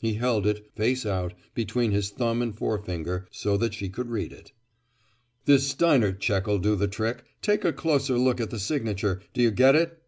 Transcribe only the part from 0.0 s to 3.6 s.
He held it, face out, between his thumb and forefinger, so